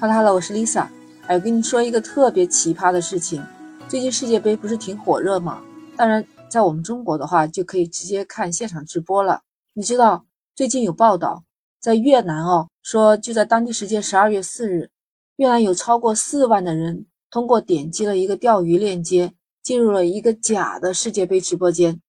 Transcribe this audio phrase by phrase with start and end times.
[0.00, 0.88] Hello，Hello，我是 Lisa。
[1.26, 3.44] 哎，我跟你说一个特别奇葩的事情。
[3.88, 5.62] 最近世界杯不是挺火热吗？
[5.96, 9.42] 当然，在我们中国的话，就可以直接看现场直播了。
[9.74, 10.24] 你知道
[10.54, 11.44] 最近有报道，
[11.80, 14.90] 在越南哦，说就在当地时间十二月四日，
[15.36, 22.00] 越南有超过四万的人通过点击了一个钓鱼链接，进入了一个假的世界杯直播间。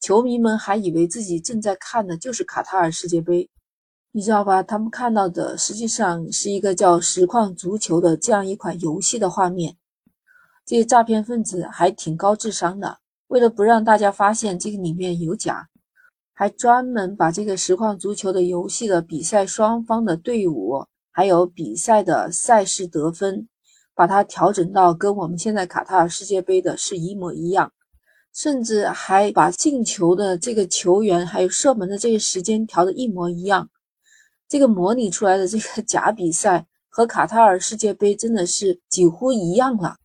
[0.00, 3.50] 球迷们还以为自己正在看的就是卡塔尔世界杯，
[4.10, 4.62] 你知道吧？
[4.62, 9.76] 他们看到的实际上是一个叫“实况足球”的这样一款游戏的画面。
[10.64, 15.68] 这些诈骗分子还挺高智商的，为了不让大家发现这个里面有假，
[16.32, 23.46] 还专门把这个实况足球的游戏的比赛双方的队伍，还有比赛的赛事得分，
[23.94, 27.72] 把它调整到跟我们现在卡塔尔世界杯的是一模一样。
[28.34, 33.68] 甚至还把进球的这个球员，还有射门的这个时间调的一模一样。
[34.48, 39.96] 这个模拟出来的这个 假比赛和卡塔尔世界杯真的是几乎一样了。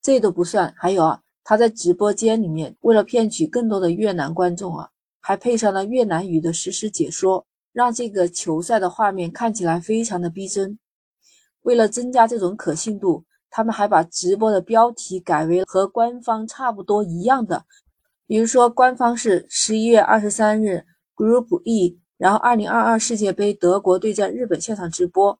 [0.00, 4.88] 这都不算，还有啊，他在直播间里面为了骗取更多的越南观众啊，
[5.20, 10.78] 还配上了越南语的实时解说，让这个球赛的画面看起来非常的逼真。
[11.62, 13.24] 为了增加这种可信度。
[13.54, 17.66] 他们还把直播的标题改为和官方差不多一样的，
[18.26, 25.36] 比如说官方是十一月二十三日 Group E，然后二零二二世界杯德国对战日本现场直播，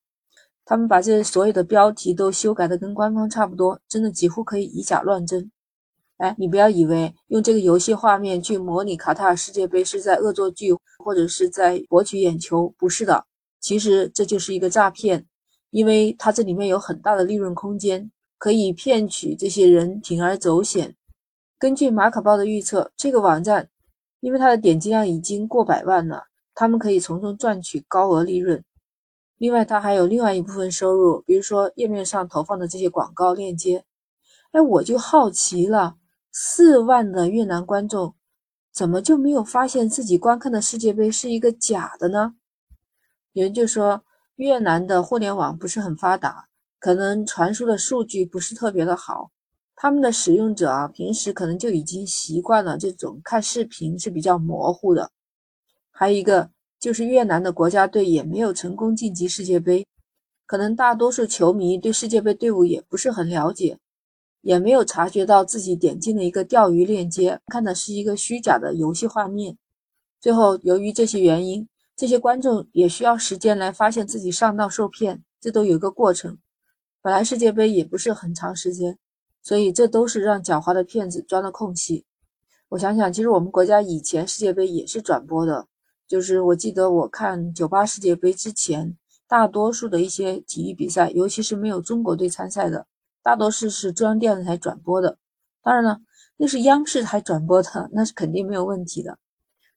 [0.65, 5.49] 他们把这所有的标题都修改的跟官方差不多，真的几乎可以以假乱真。
[6.17, 13.27] 哎，你不要以为用这个游戏画面去模拟卡塔尔世界杯是在恶作剧或者是在博取眼球，不是的，
[13.61, 15.25] 其实这就是一个诈骗。
[15.71, 20.97] 因为它这里面有很大的利润空间，可以骗取这些人铤而走险。
[21.61, 23.69] 根据马可报的预测，这个网站
[24.19, 28.65] 因为它的点击量已经过百万了，他们可以从中赚取高额利润。
[29.39, 33.85] 另外，它还有另外一部分收入，比如说页面上投放的这些广告链接。
[34.53, 35.97] 哎，我就好奇了，
[36.31, 38.15] 四万的越南观众
[38.73, 42.35] 怎么就没有发现自己观看的世界杯是一个假的呢？
[43.33, 44.03] 有人就说。
[44.37, 46.49] 越南的互联网不是很发达，
[46.81, 49.31] 可能传输的数据不是特别的好。
[49.77, 55.13] 他们的使用者啊，平时可能就已经习惯了这种看视频是比较模糊的。
[56.03, 59.87] 还有一个就是越南的国家队也没有成功晋级世界杯，
[60.47, 63.79] 可能大多数球迷对世界杯队伍也不是很了解，
[64.41, 69.57] 也没有察觉到自己点进了一个钓鱼链接，看的是一个虚假的游戏画面。
[70.21, 71.69] 最后，由于这些原因。
[71.95, 76.37] 这些观众也需要时间来发现自己上当受骗，这都有一个过程。
[77.01, 78.99] 本来世界杯也不是很长时间，
[79.41, 82.05] 所以这都是让狡猾的骗子钻了空隙。
[82.71, 85.69] 我想想，其实我们国家以前世界杯也是转播的，
[86.07, 88.97] 就是我记得我看九八世界杯之前，
[89.27, 92.87] 大多数的一些体育比赛，尤其是没有中国队参赛的，
[93.23, 95.19] 大多数是中央电视台转播的。
[95.63, 96.01] 当然了，
[96.37, 99.19] 那是央视台转播的，那是肯定没有问题的。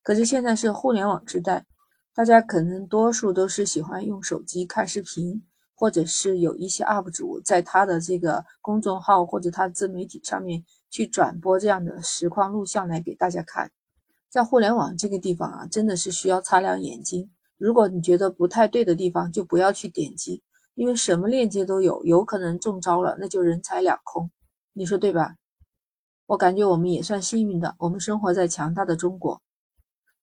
[0.04, 1.66] 可是现在是互联网时代。
[2.14, 5.44] 大家可能多数都是喜欢用手机看视频，
[5.76, 13.70] 或者是有一些 UP 主在他的这个公众号或者他自媒体上面去转播这样的实况录像来给大家看。
[14.36, 17.32] 在互联网这个地方啊，真的是需要擦亮眼睛。
[17.58, 24.30] 如果你觉得不太对的地方，就不要去点击，因为什么链接都有，有可能中招了，那就人财两空。
[24.74, 25.36] 你说对吧？
[26.26, 29.42] 我感觉我们也算幸运的，我们生活在强大的中国。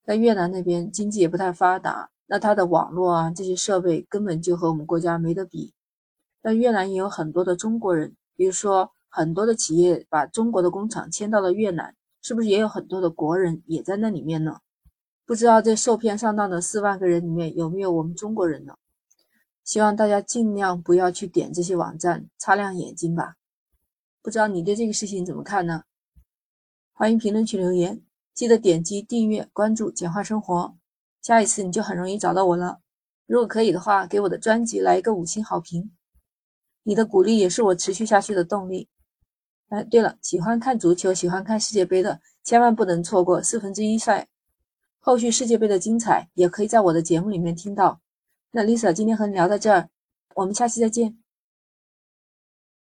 [0.04, 5.72] 在越南那边经济也不太发达，那它的网络啊这些设备根本就和我们国家没得比。
[6.42, 14.60] 但越南也有很多的中国人，比如说很多的企业把中国的工厂迁到了越南，是不是也有很多的国人也在那里面呢？
[15.26, 18.76] 不知道这受骗上当的四万个人里面有没有我们中国人呢？
[19.64, 23.36] 希望大家尽量不要去点这些网站，擦亮眼睛吧。
[24.22, 25.82] 不知道你对这个事情怎么看呢？
[26.92, 28.02] 欢迎评论区留言。
[28.34, 30.74] 记得点击订阅、关注“简化生活”，
[31.20, 32.80] 下一次你就很容易找到我了。
[33.26, 35.92] 如果可以的话，给我的专辑来一个五星好评，
[36.82, 38.88] 你的鼓励也是我持续下去的动力。
[39.72, 44.28] 哎，对了，喜欢看足球、喜欢看世界杯的，千万不能错过四分之一赛。
[45.00, 47.98] 后续世界杯的精彩也可以在我的节目里面听到。
[48.50, 49.88] 那 Lisa 今天和你聊到这儿，
[50.34, 51.21] 我们下期再见。